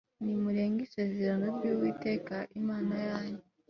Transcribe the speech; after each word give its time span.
nimurenga 0.23 0.79
isezerano 0.87 1.45
ry 1.55 1.63
uwiteka 1.71 2.35
imana 2.59 2.93
yanyu 3.07 3.43